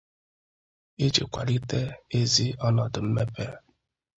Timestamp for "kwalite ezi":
1.31-2.47